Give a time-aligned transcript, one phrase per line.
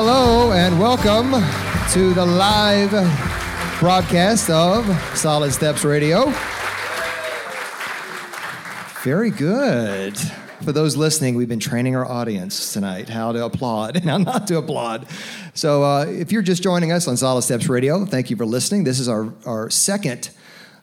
[0.00, 1.32] Hello and welcome
[1.92, 2.90] to the live
[3.80, 4.86] broadcast of
[5.18, 6.32] Solid Steps Radio.
[9.02, 10.16] Very good.
[10.62, 14.46] For those listening, we've been training our audience tonight how to applaud and how not
[14.46, 15.08] to applaud.
[15.54, 18.84] So, uh, if you're just joining us on Solid Steps Radio, thank you for listening.
[18.84, 20.30] This is our, our second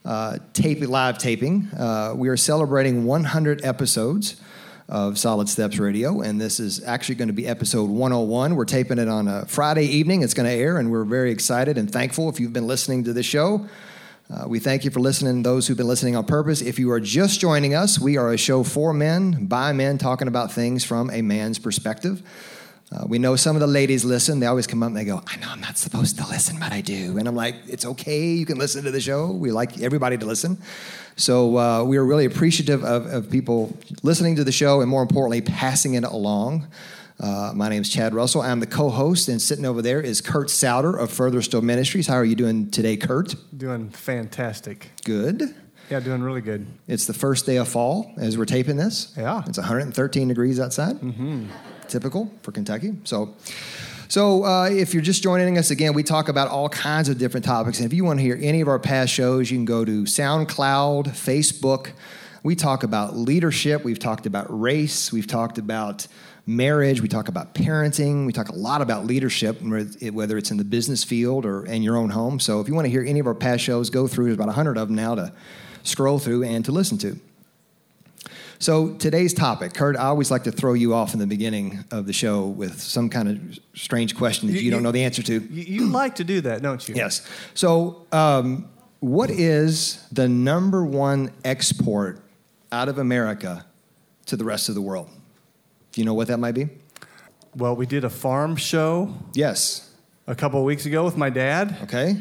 [0.03, 1.70] uh, tape, live taping.
[1.70, 4.35] Uh, we are celebrating 100 episodes
[4.88, 8.55] of Solid Steps Radio, and this is actually going to be episode 101.
[8.55, 10.21] We're taping it on a Friday evening.
[10.21, 13.13] It's going to air, and we're very excited and thankful if you've been listening to
[13.13, 13.67] the show.
[14.29, 16.62] Uh, we thank you for listening, those who've been listening on purpose.
[16.62, 20.27] If you are just joining us, we are a show for men, by men, talking
[20.27, 22.21] about things from a man's perspective.
[22.91, 24.39] Uh, we know some of the ladies listen.
[24.39, 26.71] They always come up and they go, I know I'm not supposed to listen, but
[26.71, 27.18] I do.
[27.18, 28.27] And I'm like, it's okay.
[28.27, 29.32] You can listen to the show.
[29.32, 30.59] We like everybody to listen.
[31.15, 35.01] So uh, we are really appreciative of, of, people listening to the show and more
[35.01, 36.68] importantly, passing it along.
[37.20, 38.41] Uh, my name is Chad Russell.
[38.41, 42.07] I'm the co host, and sitting over there is Kurt Souter of Further Still Ministries.
[42.07, 43.34] How are you doing today, Kurt?
[43.57, 44.90] Doing fantastic.
[45.05, 45.55] Good.
[45.90, 46.68] Yeah, doing really good.
[46.87, 49.13] It's the first day of fall as we're taping this.
[49.15, 49.43] Yeah.
[49.48, 50.98] It's 113 degrees outside.
[50.98, 51.46] Mm-hmm.
[51.89, 52.95] Typical for Kentucky.
[53.03, 53.35] So,
[54.07, 57.43] so, uh, if you're just joining us again, we talk about all kinds of different
[57.43, 57.79] topics.
[57.79, 60.03] And if you want to hear any of our past shows, you can go to
[60.03, 61.91] SoundCloud, Facebook.
[62.43, 63.83] We talk about leadership.
[63.83, 65.11] We've talked about race.
[65.11, 66.07] We've talked about
[66.45, 67.01] marriage.
[67.01, 68.28] We talk about parenting.
[68.28, 71.97] We talk a lot about leadership, whether it's in the business field or in your
[71.97, 72.39] own home.
[72.39, 74.25] So, if you want to hear any of our past shows, go through.
[74.25, 75.33] There's about 100 of them now to
[75.81, 77.19] scroll through and to listen to.
[78.59, 82.06] So today's topic, Kurt, I always like to throw you off in the beginning of
[82.06, 85.22] the show with some kind of strange question that you, you don't know the answer
[85.23, 85.34] to.
[85.34, 86.95] You, you, like to do that, don't you?
[86.95, 87.28] Yes.
[87.53, 88.69] So, um,
[89.00, 92.22] what is the number one export
[92.72, 93.66] out of America
[94.28, 95.09] to the rest of the world?
[95.91, 96.69] Do you know what that might be?
[97.56, 99.13] Well, we did a farm show.
[99.34, 99.94] Yes.
[100.28, 101.78] A couple of weeks ago with my dad.
[101.84, 102.16] Okay.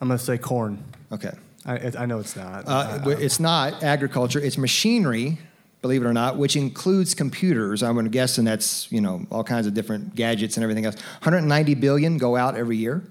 [0.00, 0.82] I'm going to say corn.
[1.12, 1.32] Okay.
[1.68, 2.64] I, I know it's not.
[2.66, 4.40] Uh, it's not agriculture.
[4.40, 5.38] It's machinery,
[5.82, 7.82] believe it or not, which includes computers.
[7.82, 10.86] I'm going to guess, and that's you know all kinds of different gadgets and everything
[10.86, 10.94] else.
[10.94, 13.02] 190 billion go out every year.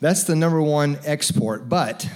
[0.00, 1.68] That's the number one export.
[1.68, 2.08] But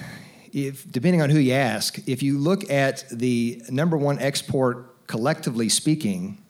[0.52, 5.68] if depending on who you ask, if you look at the number one export collectively
[5.68, 6.42] speaking,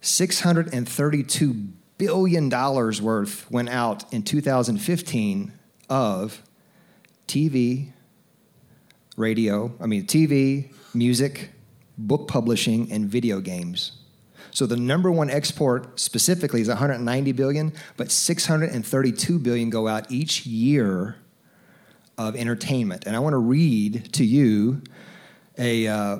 [0.00, 1.54] 632
[1.98, 5.52] billion dollars worth went out in 2015
[5.90, 6.42] of
[7.26, 7.92] TV,
[9.16, 11.50] radio, I mean, TV, music,
[11.98, 13.92] book publishing, and video games.
[14.50, 20.44] So the number one export specifically is 190 billion, but 632 billion go out each
[20.44, 21.16] year
[22.18, 23.04] of entertainment.
[23.06, 24.82] And I want to read to you
[25.56, 26.18] a uh,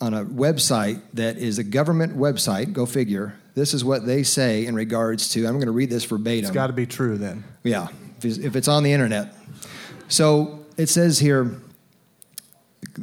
[0.00, 2.72] on a website that is a government website.
[2.72, 3.34] Go figure.
[3.54, 5.46] This is what they say in regards to.
[5.46, 6.44] I'm going to read this verbatim.
[6.44, 7.44] It's got to be true then.
[7.62, 7.88] Yeah,
[8.22, 9.34] if it's on the internet.
[10.10, 11.62] So it says here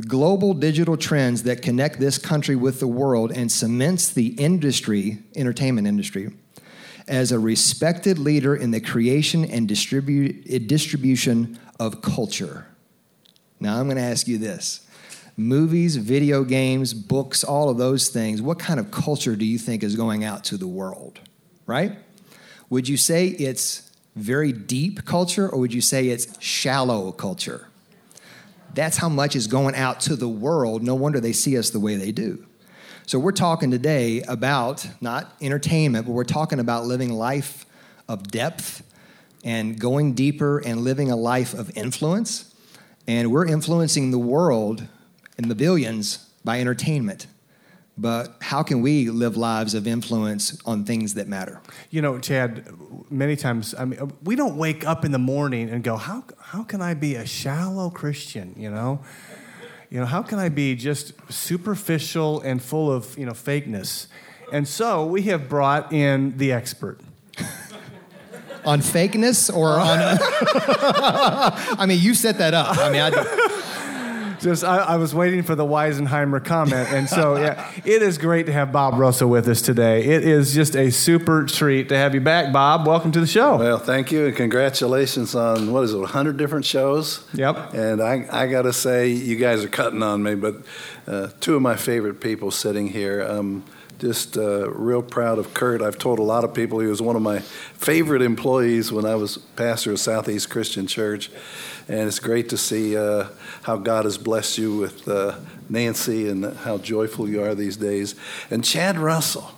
[0.07, 5.87] global digital trends that connect this country with the world and cements the industry, entertainment
[5.87, 6.33] industry,
[7.07, 12.67] as a respected leader in the creation and distribu- eh, distribution of culture.
[13.61, 14.85] Now, I'm going to ask you this
[15.37, 19.81] movies, video games, books, all of those things, what kind of culture do you think
[19.81, 21.21] is going out to the world?
[21.65, 21.97] Right?
[22.69, 23.86] Would you say it's
[24.17, 27.67] very deep culture, or would you say it's shallow culture?
[28.73, 30.83] That's how much is going out to the world.
[30.83, 32.45] No wonder they see us the way they do.
[33.05, 37.65] So, we're talking today about not entertainment, but we're talking about living life
[38.09, 38.83] of depth
[39.43, 42.53] and going deeper and living a life of influence.
[43.07, 44.85] And we're influencing the world
[45.37, 47.27] in the billions by entertainment
[47.97, 51.61] but how can we live lives of influence on things that matter?
[51.89, 52.65] You know, Chad,
[53.09, 56.63] many times, I mean, we don't wake up in the morning and go, how, how
[56.63, 58.99] can I be a shallow Christian, you know?
[59.89, 64.07] You know, how can I be just superficial and full of, you know, fakeness?
[64.51, 66.99] And so we have brought in the expert.
[68.65, 69.97] on fakeness or on.
[71.79, 72.77] I mean, you set that up.
[72.77, 73.09] I mean, I
[74.39, 78.45] just I, I, was waiting for the Weisenheimer comment, and so yeah, it is great
[78.47, 80.03] to have Bob Russell with us today.
[80.03, 82.87] It is just a super treat to have you back, Bob.
[82.87, 83.57] Welcome to the show.
[83.57, 87.25] Well, thank you, and congratulations on what is it, 100 different shows.
[87.33, 87.73] Yep.
[87.73, 90.55] And I I got to say, you guys are cutting on me, but
[91.07, 93.23] uh, two of my favorite people sitting here.
[93.23, 93.63] Um,
[93.99, 95.81] just uh, real proud of Kurt.
[95.81, 99.15] I've told a lot of people he was one of my favorite employees when I
[99.15, 101.31] was pastor of Southeast Christian Church
[101.87, 103.27] and it's great to see uh,
[103.63, 105.35] how God has blessed you with uh,
[105.69, 108.15] Nancy and how joyful you are these days.
[108.51, 109.51] And Chad Russell.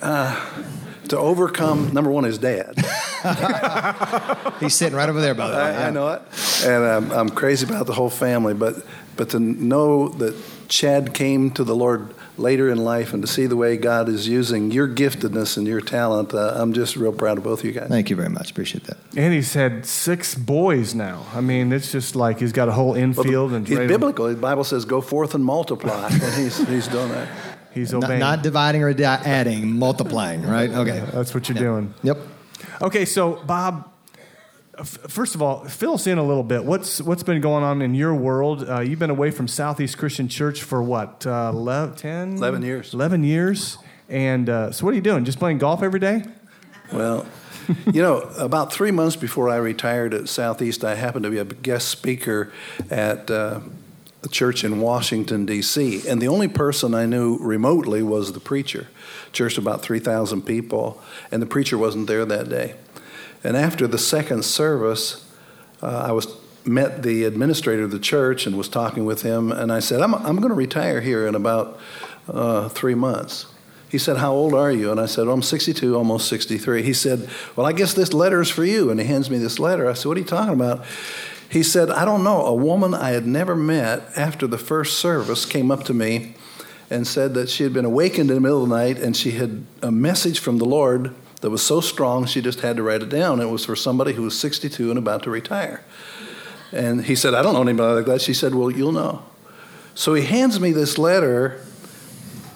[0.00, 2.74] to overcome, number one, his dad.
[4.60, 5.62] He's sitting right over there, by the way.
[5.62, 5.86] I, yeah.
[5.86, 6.22] I know it,
[6.64, 8.54] and I'm, I'm crazy about the whole family.
[8.54, 8.84] But
[9.16, 10.34] but to know that
[10.68, 14.28] Chad came to the Lord later in life, and to see the way God is
[14.28, 17.72] using your giftedness and your talent, uh, I'm just real proud of both of you
[17.72, 17.88] guys.
[17.88, 18.50] Thank you very much.
[18.50, 18.98] Appreciate that.
[19.16, 21.24] And he's had six boys now.
[21.34, 23.94] I mean, it's just like he's got a whole Well, infield and he's ready to-
[23.94, 24.26] biblical.
[24.28, 27.28] The Bible says, "Go forth and multiply," and he's he's doing that.
[27.72, 28.20] He's Not, obeying.
[28.20, 30.70] not dividing or di- adding, multiplying, right?
[30.70, 31.04] Okay.
[31.12, 31.92] That's what you're doing.
[32.02, 32.18] Yep.
[32.80, 33.90] Okay, so Bob, f-
[34.84, 36.64] first of all, fill us in a little bit.
[36.64, 38.68] What's what's been going on in your world?
[38.68, 42.36] Uh, you've been away from Southeast Christian Church for what, uh, 11, 10?
[42.36, 42.94] 11 years.
[42.94, 43.78] 11 years.
[44.08, 45.24] And uh, so what are you doing?
[45.24, 46.24] Just playing golf every day?
[46.92, 47.26] Well,
[47.92, 51.44] you know, about three months before I retired at Southeast, I happened to be a
[51.44, 52.52] guest speaker
[52.90, 53.60] at uh,
[54.22, 58.88] a church in Washington, D.C., and the only person I knew remotely was the preacher.
[59.32, 61.02] Church of about 3,000 people,
[61.32, 62.74] and the preacher wasn't there that day.
[63.46, 65.24] And after the second service,
[65.80, 66.26] uh, I was
[66.64, 70.14] met the administrator of the church and was talking with him, and I said, I'm,
[70.14, 71.78] I'm going to retire here in about
[72.28, 73.46] uh, three months.
[73.88, 74.90] He said, How old are you?
[74.90, 76.82] And I said, well, I'm 62, almost 63.
[76.82, 78.90] He said, Well, I guess this letter is for you.
[78.90, 79.88] And he hands me this letter.
[79.88, 80.84] I said, What are you talking about?
[81.48, 82.44] He said, I don't know.
[82.46, 86.34] A woman I had never met after the first service came up to me
[86.90, 89.30] and said that she had been awakened in the middle of the night and she
[89.30, 91.14] had a message from the Lord
[91.46, 93.38] that was so strong she just had to write it down.
[93.38, 95.84] It was for somebody who was 62 and about to retire.
[96.72, 98.20] And he said, I don't know anybody like that.
[98.20, 99.22] She said, Well, you'll know.
[99.94, 101.60] So he hands me this letter,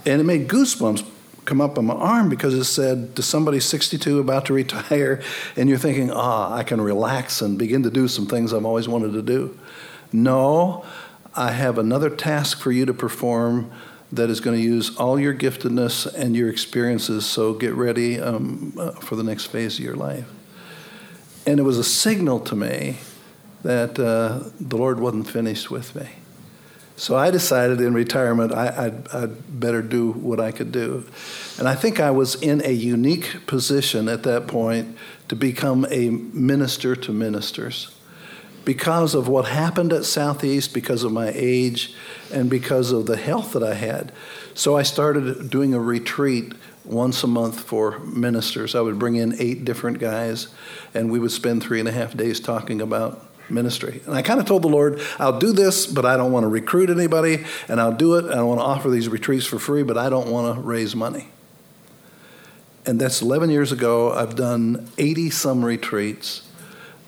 [0.04, 1.08] and it made goosebumps
[1.44, 5.22] come up on my arm because it said to somebody 62 about to retire,
[5.54, 8.88] and you're thinking, ah, I can relax and begin to do some things I've always
[8.88, 9.56] wanted to do.
[10.12, 10.84] No,
[11.36, 13.70] I have another task for you to perform
[14.12, 18.74] that is going to use all your giftedness and your experiences, so get ready um,
[18.78, 20.28] uh, for the next phase of your life.
[21.46, 22.98] And it was a signal to me
[23.62, 26.08] that uh, the Lord wasn't finished with me.
[26.96, 31.06] So I decided in retirement I, I'd, I'd better do what I could do.
[31.58, 34.98] And I think I was in a unique position at that point
[35.28, 37.94] to become a minister to ministers
[38.64, 41.94] because of what happened at Southeast, because of my age,
[42.32, 44.12] and because of the health that I had.
[44.54, 46.52] So I started doing a retreat
[46.84, 48.74] once a month for ministers.
[48.74, 50.48] I would bring in eight different guys,
[50.94, 54.00] and we would spend three and a half days talking about ministry.
[54.06, 56.48] And I kind of told the Lord, I'll do this, but I don't want to
[56.48, 59.82] recruit anybody, and I'll do it, and I want to offer these retreats for free,
[59.82, 61.28] but I don't want to raise money.
[62.86, 64.12] And that's 11 years ago.
[64.12, 66.48] I've done 80 some retreats,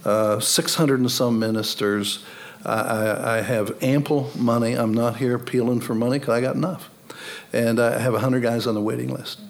[0.05, 2.25] uh, 600 and some ministers.
[2.65, 4.75] I, I, have ample money.
[4.75, 6.91] I'm not here peeling for money because I got enough.
[7.53, 9.41] And I have 100 guys on the waiting list.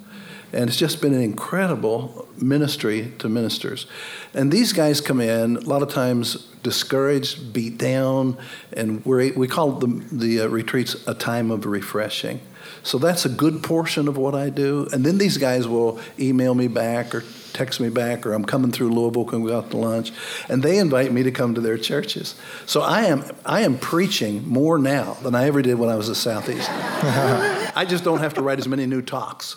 [0.53, 3.87] And it's just been an incredible ministry to ministers.
[4.35, 8.37] And these guys come in, a lot of times discouraged, beat down,
[8.73, 12.41] and we're, we call the, the uh, retreats a time of refreshing.
[12.83, 14.89] So that's a good portion of what I do.
[14.93, 18.73] And then these guys will email me back or text me back, or I'm coming
[18.73, 20.13] through Louisville, can we go out to lunch?
[20.49, 22.35] And they invite me to come to their churches.
[22.67, 26.09] So I am, I am preaching more now than I ever did when I was
[26.09, 26.71] at Southeast.
[27.75, 29.57] I just don't have to write as many new talks.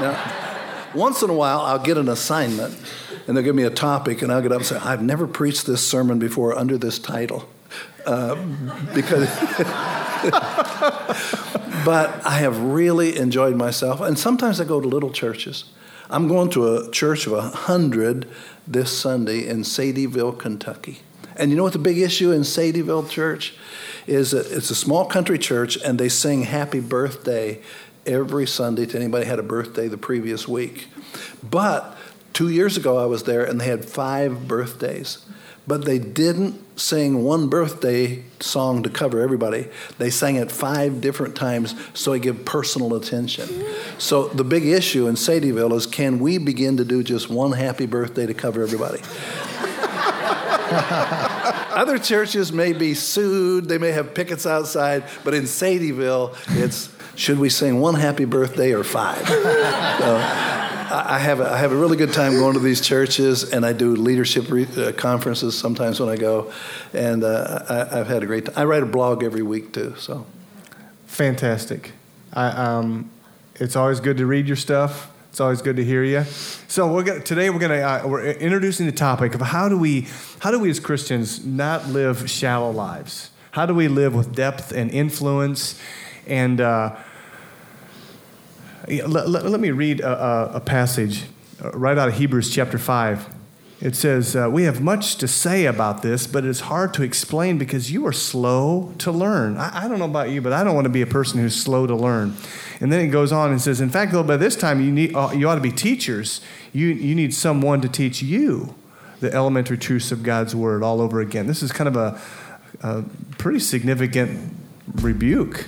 [0.00, 2.74] Now, once in a while, I'll get an assignment,
[3.26, 5.66] and they'll give me a topic, and I'll get up and say, I've never preached
[5.66, 7.48] this sermon before under this title.
[8.06, 8.36] Uh,
[8.94, 9.28] because
[11.84, 14.00] but I have really enjoyed myself.
[14.00, 15.64] And sometimes I go to little churches.
[16.08, 18.28] I'm going to a church of a hundred
[18.66, 21.00] this Sunday in Sadieville, Kentucky.
[21.38, 23.54] And you know what the big issue in Sadieville Church
[24.06, 24.30] is?
[24.30, 27.60] That it's a small country church, and they sing "Happy Birthday"
[28.06, 30.88] every Sunday to anybody had a birthday the previous week.
[31.42, 31.96] But
[32.32, 35.26] two years ago, I was there, and they had five birthdays
[35.66, 39.66] but they didn't sing one birthday song to cover everybody.
[39.98, 43.48] They sang it five different times so they give personal attention.
[43.98, 47.86] So the big issue in Sadieville is can we begin to do just one happy
[47.86, 49.00] birthday to cover everybody?
[51.76, 57.38] Other churches may be sued, they may have pickets outside, but in Sadieville, it's should
[57.38, 59.22] we sing one happy birthday or five?
[60.88, 63.66] So, I have, a, I have a really good time going to these churches, and
[63.66, 66.52] I do leadership re- uh, conferences sometimes when I go,
[66.94, 68.54] and uh, I, have had a great time.
[68.56, 70.26] I write a blog every week too, so.
[71.06, 71.90] Fantastic.
[72.32, 73.10] I, um,
[73.56, 75.10] it's always good to read your stuff.
[75.36, 76.24] It's always good to hear you.
[76.66, 79.76] So we're gonna, today we're going to uh, we're introducing the topic of how do
[79.76, 80.06] we
[80.38, 83.32] how do we as Christians not live shallow lives?
[83.50, 85.78] How do we live with depth and influence?
[86.26, 86.96] And uh,
[88.88, 91.24] Let, let, let me read a, a, passage
[91.74, 93.35] right out of Hebrews chapter 5.
[93.80, 97.58] It says, uh, We have much to say about this, but it's hard to explain
[97.58, 99.58] because you are slow to learn.
[99.58, 101.54] I, I don't know about you, but I don't want to be a person who's
[101.54, 102.34] slow to learn.
[102.80, 105.14] And then it goes on and says, In fact, though, by this time you, need,
[105.14, 106.40] uh, you ought to be teachers.
[106.72, 108.74] You, you need someone to teach you
[109.20, 111.46] the elementary truths of God's word all over again.
[111.46, 112.20] This is kind of a,
[112.82, 113.02] a
[113.38, 114.54] pretty significant
[114.94, 115.66] rebuke.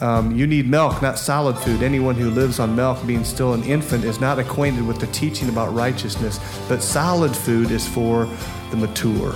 [0.00, 1.82] Um, you need milk, not solid food.
[1.82, 5.48] Anyone who lives on milk, being still an infant, is not acquainted with the teaching
[5.48, 6.40] about righteousness.
[6.68, 8.28] But solid food is for
[8.70, 9.32] the mature,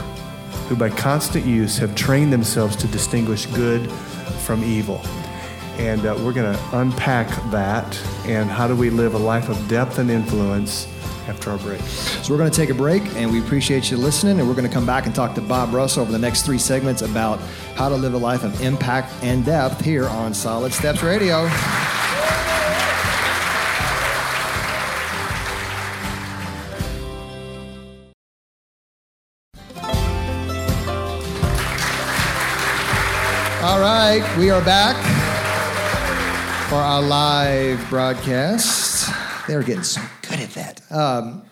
[0.68, 3.90] who by constant use have trained themselves to distinguish good
[4.44, 5.00] from evil.
[5.78, 9.68] And uh, we're going to unpack that and how do we live a life of
[9.68, 10.88] depth and influence
[11.28, 11.80] after our break.
[11.80, 14.40] So we're going to take a break, and we appreciate you listening.
[14.40, 16.58] And we're going to come back and talk to Bob Russell over the next three
[16.58, 17.38] segments about
[17.75, 21.49] how to live a life of impact and depth here on Solid Steps Radio.
[33.61, 34.97] All right, we are back
[36.68, 39.11] for our live broadcast.
[39.47, 40.17] They're getting so good at
[40.58, 40.82] that.
[40.90, 41.42] Um,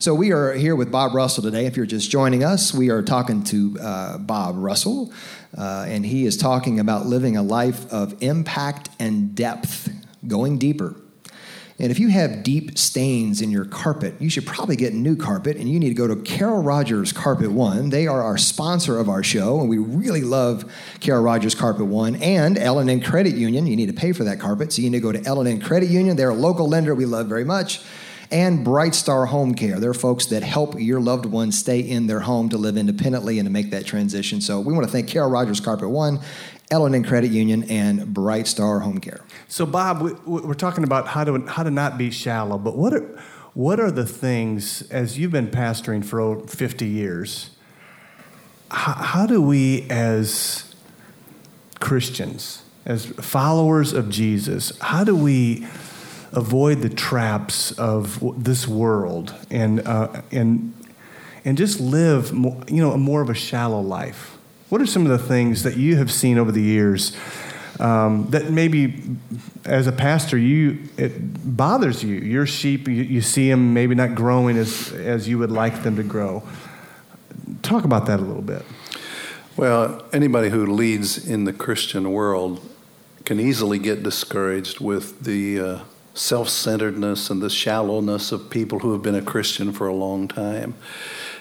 [0.00, 1.66] so we are here with Bob Russell today.
[1.66, 5.12] If you're just joining us, we are talking to uh, Bob Russell,
[5.56, 9.90] uh, and he is talking about living a life of impact and depth,
[10.26, 10.94] going deeper.
[11.80, 15.56] And if you have deep stains in your carpet, you should probably get new carpet,
[15.56, 17.90] and you need to go to Carol Rogers Carpet One.
[17.90, 22.16] They are our sponsor of our show, and we really love Carol Rogers Carpet One
[22.16, 23.68] and L&N Credit Union.
[23.68, 25.88] You need to pay for that carpet, so you need to go to L&N Credit
[25.88, 26.16] Union.
[26.16, 27.80] They're a local lender we love very much.
[28.30, 29.80] And Bright Star Home Care.
[29.80, 33.46] They're folks that help your loved ones stay in their home to live independently and
[33.46, 34.40] to make that transition.
[34.40, 36.20] So we want to thank Carol Rogers Carpet One
[36.70, 39.24] L&N Credit Union, and Bright Star Home Care.
[39.48, 42.92] So, Bob, we, are talking about how to how to not be shallow, but what
[42.92, 43.18] are
[43.54, 47.50] what are the things as you've been pastoring for over 50 years?
[48.70, 50.74] How, how do we, as
[51.80, 55.66] Christians, as followers of Jesus, how do we
[56.32, 60.74] avoid the traps of this world and uh, and
[61.44, 64.36] and just live, more, you know, more of a shallow life?
[64.68, 67.16] What are some of the things that you have seen over the years
[67.80, 69.02] um, that maybe,
[69.64, 72.16] as a pastor, you it bothers you?
[72.16, 75.96] Your sheep, you, you see them maybe not growing as as you would like them
[75.96, 76.42] to grow.
[77.62, 78.62] Talk about that a little bit.
[79.56, 82.60] Well, anybody who leads in the Christian world
[83.24, 85.78] can easily get discouraged with the uh,
[86.18, 90.26] self centeredness and the shallowness of people who have been a Christian for a long
[90.26, 90.74] time.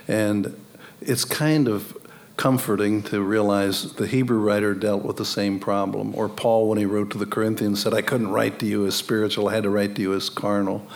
[0.07, 0.59] And
[1.01, 1.97] it's kind of
[2.37, 6.13] comforting to realize the Hebrew writer dealt with the same problem.
[6.15, 8.95] Or Paul, when he wrote to the Corinthians, said, I couldn't write to you as
[8.95, 10.87] spiritual, I had to write to you as carnal.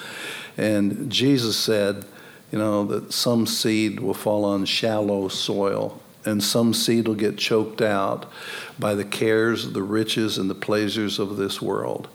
[0.58, 2.06] And Jesus said,
[2.52, 7.38] you know, that some seed will fall on shallow soil and some seed will get
[7.38, 8.32] choked out
[8.78, 12.08] by the cares, the riches, and the pleasures of this world.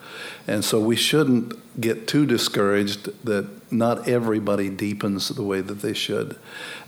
[0.46, 5.92] And so we shouldn't get too discouraged that not everybody deepens the way that they
[5.92, 6.38] should.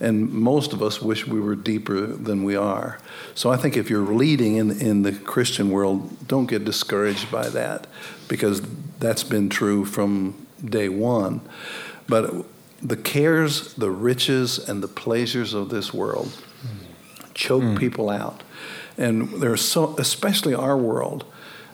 [0.01, 2.99] And most of us wish we were deeper than we are.
[3.35, 7.49] So I think if you're leading in, in the Christian world, don't get discouraged by
[7.51, 7.87] that
[8.29, 8.63] because
[9.01, 11.41] that's been true from day one.
[12.09, 12.47] But
[12.81, 16.33] the cares, the riches, and the pleasures of this world
[17.39, 17.79] choke mm.
[17.79, 18.43] people out.
[18.99, 21.25] And there's so, especially our world.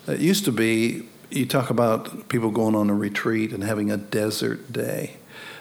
[0.06, 3.97] It used to be, you talk about people going on a retreat and having a
[3.97, 5.16] desert day.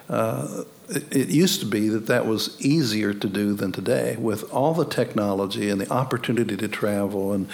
[0.09, 4.43] Uh, it, it, used to be that that was easier to do than today with
[4.51, 7.47] all the technology and the opportunity to travel and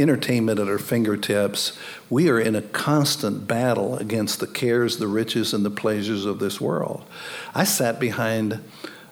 [0.00, 1.78] entertainment at our fingertips.
[2.10, 6.40] We are in a constant battle against the cares, the riches, and the pleasures of
[6.40, 7.04] this world.
[7.54, 8.60] I sat behind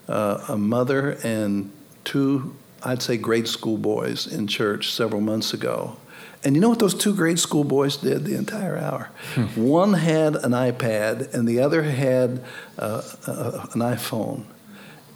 [0.09, 1.71] uh, a mother and
[2.03, 5.97] two I'd say grade school boys in church several months ago.
[6.43, 9.09] And you know what those two grade school boys did the entire hour?
[9.35, 9.63] Hmm.
[9.63, 12.43] One had an iPad and the other had
[12.79, 14.45] uh, uh, an iPhone.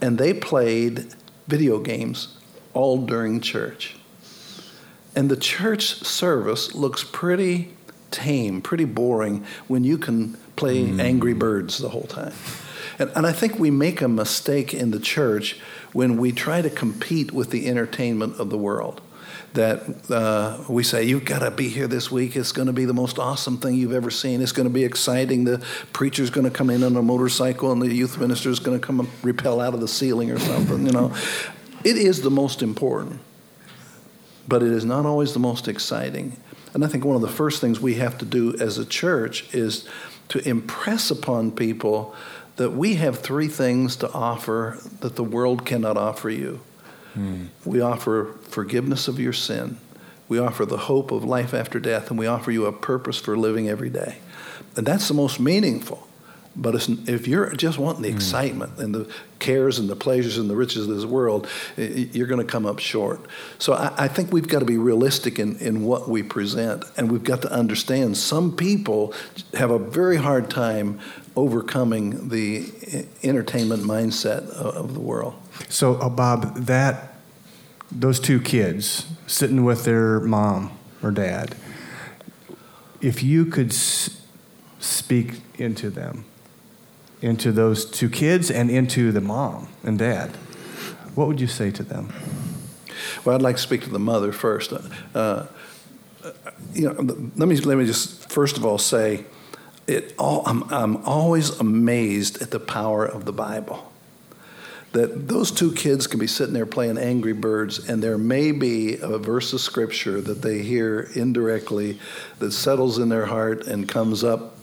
[0.01, 1.13] And they played
[1.47, 2.37] video games
[2.73, 3.95] all during church.
[5.15, 7.73] And the church service looks pretty
[8.11, 11.01] tame, pretty boring when you can play mm.
[11.01, 12.33] Angry Birds the whole time.
[12.99, 15.59] And, and I think we make a mistake in the church
[15.93, 19.01] when we try to compete with the entertainment of the world.
[19.53, 22.35] That uh, we say, you've got to be here this week.
[22.35, 24.41] It's going to be the most awesome thing you've ever seen.
[24.41, 25.45] It's going to be exciting.
[25.45, 28.77] The preacher's going to come in on a motorcycle, and the youth minister is going
[28.77, 30.85] to come and repel out of the ceiling or something.
[30.85, 31.15] You know,
[31.85, 33.21] it is the most important,
[34.45, 36.35] but it is not always the most exciting.
[36.73, 39.53] And I think one of the first things we have to do as a church
[39.53, 39.87] is
[40.27, 42.13] to impress upon people
[42.55, 46.61] that we have three things to offer that the world cannot offer you.
[47.13, 47.45] Hmm.
[47.63, 49.77] We offer forgiveness of your sin,
[50.27, 53.37] we offer the hope of life after death, and we offer you a purpose for
[53.37, 54.17] living every day.
[54.75, 56.04] And that's the most meaningful.
[56.55, 56.75] But
[57.07, 58.15] if you're just wanting the mm.
[58.15, 61.47] excitement and the cares and the pleasures and the riches of this world,
[61.77, 63.19] you're going to come up short.
[63.59, 67.11] So I, I think we've got to be realistic in, in what we present, and
[67.11, 69.13] we've got to understand some people
[69.53, 70.99] have a very hard time
[71.35, 72.71] overcoming the
[73.23, 75.35] entertainment mindset of the world.
[75.67, 77.15] So, uh, Bob, that
[77.91, 80.71] those two kids sitting with their mom
[81.03, 81.55] or dad,
[83.01, 84.21] if you could s-
[84.79, 86.25] speak into them
[87.21, 90.31] into those two kids and into the mom and dad,
[91.15, 92.13] what would you say to them?
[93.23, 94.73] Well, I'd like to speak to the mother first.
[94.73, 94.81] Uh,
[95.15, 95.47] uh
[96.73, 96.93] you know,
[97.35, 99.25] let me let me just first of all say,
[99.87, 103.91] it all, I'm, I'm always amazed at the power of the Bible.
[104.93, 108.97] That those two kids can be sitting there playing Angry Birds, and there may be
[109.01, 111.99] a verse of scripture that they hear indirectly
[112.39, 114.57] that settles in their heart and comes up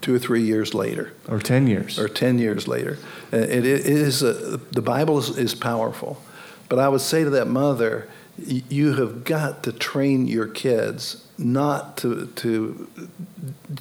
[0.00, 2.98] two or three years later, or ten years, or ten years later.
[3.32, 6.20] Uh, it, it is a, the Bible is, is powerful,
[6.68, 11.96] but I would say to that mother, you have got to train your kids not
[11.98, 12.88] to to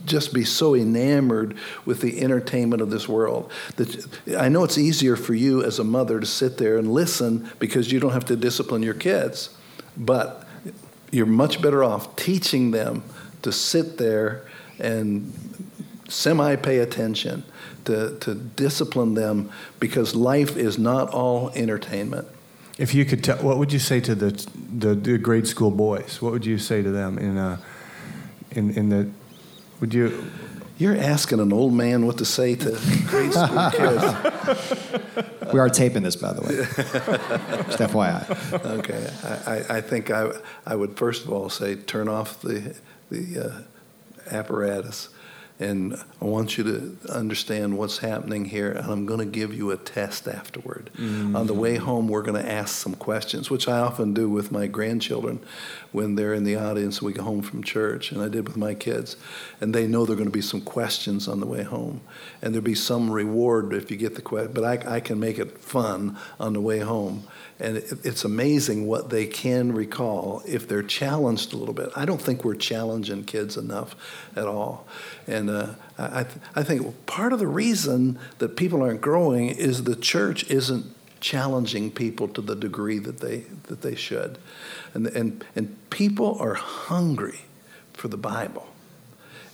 [0.05, 1.55] just be so enamored
[1.85, 3.51] with the entertainment of this world.
[3.75, 4.07] That
[4.37, 7.91] I know it's easier for you as a mother to sit there and listen because
[7.91, 9.49] you don't have to discipline your kids,
[9.95, 10.47] but
[11.11, 13.03] you're much better off teaching them
[13.41, 14.45] to sit there
[14.79, 15.33] and
[16.09, 17.43] semi pay attention,
[17.87, 19.49] to, to discipline them
[19.79, 22.27] because life is not all entertainment.
[22.77, 24.31] If you could tell, what would you say to the,
[24.77, 26.21] the, the grade school boys?
[26.21, 27.57] What would you say to them in, uh,
[28.51, 29.09] in, in the,
[29.79, 30.29] would you?
[30.77, 32.69] You're asking an old man what to say to
[33.07, 35.51] grade school kids.
[35.51, 36.49] We are taping this, by the way.
[37.67, 38.63] Just FYI.
[38.79, 39.09] Okay.
[39.47, 40.29] I, I think I,
[40.67, 42.75] I would first of all say turn off the,
[43.09, 45.09] the uh, apparatus
[45.59, 49.71] and I want you to understand what's happening here, and I'm going to give you
[49.71, 50.91] a test afterward.
[50.95, 51.35] Mm-hmm.
[51.35, 54.51] On the way home, we're going to ask some questions, which I often do with
[54.51, 55.39] my grandchildren
[55.91, 57.01] when they're in the audience.
[57.01, 59.15] We go home from church, and I did with my kids,
[59.59, 62.01] and they know there are going to be some questions on the way home,
[62.41, 64.51] and there'll be some reward if you get the question.
[64.53, 67.27] But I, I can make it fun on the way home
[67.59, 71.89] and it's amazing what they can recall if they're challenged a little bit.
[71.95, 73.95] I don't think we're challenging kids enough
[74.35, 74.87] at all.
[75.25, 79.83] And uh, I, th- I think part of the reason that people aren't growing is
[79.83, 80.85] the church isn't
[81.19, 84.37] challenging people to the degree that they, that they should.
[84.93, 87.41] And, and, and people are hungry
[87.93, 88.67] for the Bible.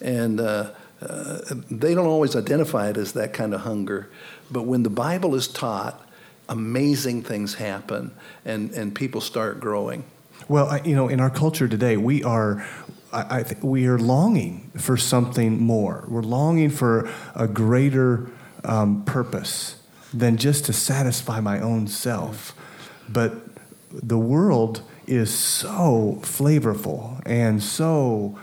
[0.01, 1.39] And uh, uh,
[1.71, 4.09] they don't always identify it as that kind of hunger.
[4.51, 6.05] But when the Bible is taught,
[6.49, 8.11] amazing things happen
[8.43, 10.03] and, and people start growing.
[10.49, 12.65] Well, I, you know, in our culture today, we are.
[13.13, 16.05] I, I we are longing for something more.
[16.07, 18.29] We're longing for a greater
[18.63, 19.81] um, purpose
[20.13, 22.55] than just to satisfy my own self.
[23.07, 23.33] But
[23.91, 28.39] the world is so flavorful and so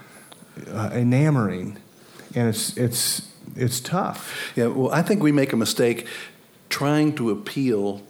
[0.68, 1.78] uh, enamoring,
[2.34, 4.52] and it's it's it's tough.
[4.56, 6.06] Yeah, well, I think we make a mistake
[6.68, 8.02] trying to appeal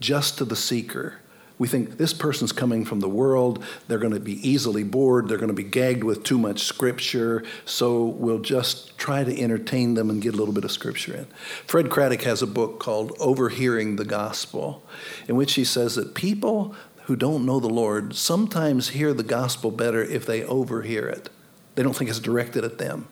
[0.00, 1.21] just to the seeker.
[1.62, 5.38] We think this person's coming from the world, they're going to be easily bored, they're
[5.38, 10.10] going to be gagged with too much scripture, so we'll just try to entertain them
[10.10, 11.26] and get a little bit of scripture in.
[11.68, 14.82] Fred Craddock has a book called Overhearing the Gospel,
[15.28, 19.70] in which he says that people who don't know the Lord sometimes hear the gospel
[19.70, 21.28] better if they overhear it.
[21.76, 23.06] They don't think it's directed at them.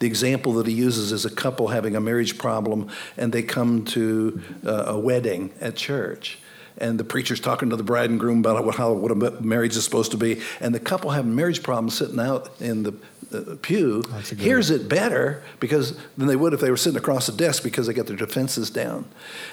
[0.00, 3.86] The example that he uses is a couple having a marriage problem and they come
[3.86, 6.38] to uh, a wedding at church.
[6.78, 9.84] And the preacher's talking to the bride and groom about how what a marriage is
[9.84, 12.94] supposed to be, and the couple having marriage problems sitting out in the
[13.32, 14.02] uh, pew
[14.36, 14.80] hears one.
[14.80, 17.92] it better because than they would if they were sitting across the desk because they
[17.92, 19.06] got their defenses down.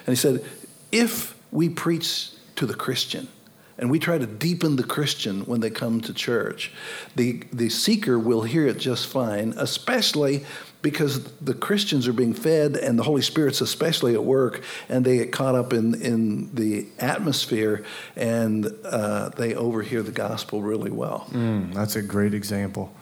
[0.06, 0.44] And he said,
[0.92, 3.28] if we preach to the Christian,
[3.82, 6.72] and we try to deepen the Christian when they come to church.
[7.15, 10.46] The, the seeker will hear it just fine, especially
[10.84, 15.17] because the Christians are being fed and the Holy Spirit's especially at work, and they
[15.17, 17.84] get caught up in, in the atmosphere
[18.15, 21.28] and uh, they overhear the gospel really well.
[21.32, 22.94] Mm, that's a great example.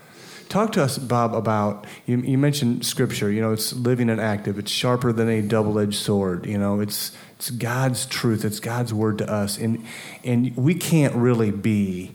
[0.48, 3.30] Talk to us, Bob, about you, you mentioned scripture.
[3.30, 4.58] You know, it's living and active.
[4.58, 6.48] It's sharper than a double-edged sword.
[6.48, 8.44] You know, it's it's God's truth.
[8.44, 9.86] It's God's word to us, and
[10.26, 12.12] and we can't really be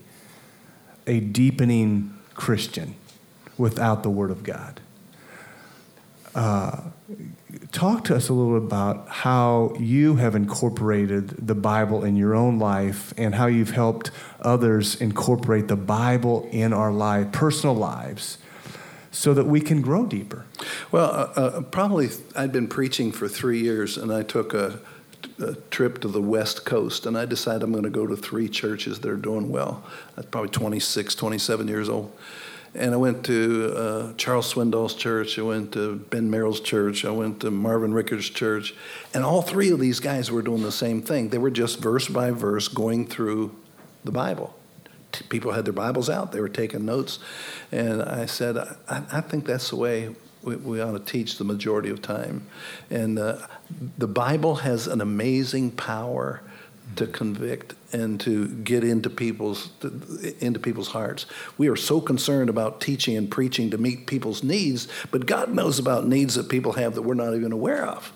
[1.07, 2.93] a deepening Christian
[3.57, 4.81] without the Word of God.
[6.35, 6.81] Uh,
[7.71, 12.59] talk to us a little about how you have incorporated the Bible in your own
[12.59, 14.11] life and how you've helped
[14.41, 18.37] others incorporate the Bible in our life, personal lives,
[19.11, 20.45] so that we can grow deeper.
[20.91, 24.79] Well, uh, uh, probably I'd been preaching for three years, and I took a,
[25.39, 28.47] a, trip to the West Coast, and I decided I'm going to go to three
[28.49, 29.83] churches that are doing well.
[30.15, 32.15] I was probably 26, 27 years old.
[32.73, 35.39] And I went to uh, Charles Swindoll's church.
[35.39, 37.05] I went to Ben Merrill's church.
[37.05, 38.75] I went to Marvin Rickard's church.
[39.13, 41.29] And all three of these guys were doing the same thing.
[41.29, 43.55] They were just verse by verse going through
[44.03, 44.57] the Bible.
[45.29, 47.19] People had their Bibles out, they were taking notes.
[47.71, 50.13] And I said, I, I think that's the way
[50.45, 52.47] we, we, ought to teach the majority of time.
[52.89, 53.47] And uh,
[53.97, 56.41] the Bible has an amazing power
[56.95, 59.69] to convict and to get into people's
[60.39, 61.25] into people's hearts.
[61.57, 65.79] We are so concerned about teaching and preaching to meet people's needs, but God knows
[65.79, 68.13] about needs that people have that we're not even aware of.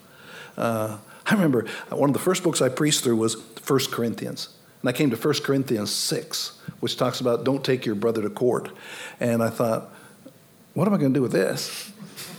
[0.56, 4.48] Uh, I remember one of the first books I preached through was 1 Corinthians.
[4.82, 8.30] And I came to 1 Corinthians 6, which talks about don't take your brother to
[8.30, 8.70] court.
[9.18, 9.92] And I thought,
[10.74, 11.92] what am I going to do with this?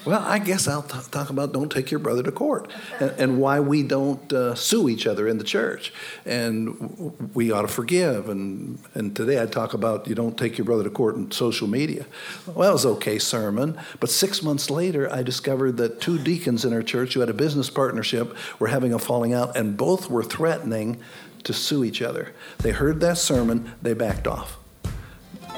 [0.04, 3.40] Well, I guess I'll t- talk about don't take your brother to court and, and
[3.40, 5.94] why we don't uh, sue each other in the church.
[6.26, 8.28] And we ought to forgive.
[8.28, 11.68] And, and today I talk about you don't take your brother to court in social
[11.68, 12.08] media.
[12.48, 13.80] Well, it was okay sermon.
[14.00, 17.34] But six months later, I discovered that two deacons in our church who had a
[17.34, 21.00] business partnership were having a falling out, and both were threatening
[21.44, 22.34] to sue each other.
[22.60, 24.58] They heard that sermon, they backed off.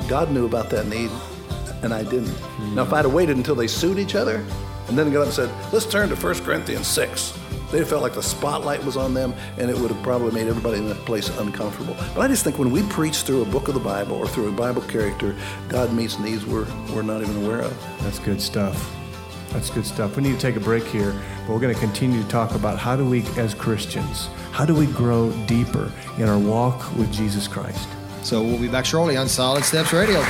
[0.07, 1.11] God knew about that need
[1.83, 2.25] and I didn't.
[2.27, 2.75] Mm.
[2.75, 4.43] Now, if I'd have waited until they sued each other
[4.87, 7.37] and then got up and said, let's turn to 1 Corinthians 6,
[7.71, 10.77] they felt like the spotlight was on them and it would have probably made everybody
[10.77, 11.95] in that place uncomfortable.
[12.15, 14.49] But I just think when we preach through a book of the Bible or through
[14.49, 15.35] a Bible character,
[15.69, 18.01] God meets needs we're, we're not even aware of.
[18.01, 18.91] That's good stuff.
[19.49, 20.15] That's good stuff.
[20.15, 22.79] We need to take a break here, but we're going to continue to talk about
[22.79, 27.47] how do we, as Christians, how do we grow deeper in our walk with Jesus
[27.47, 27.87] Christ?
[28.23, 30.23] So we'll be back shortly on Solid Steps Radio.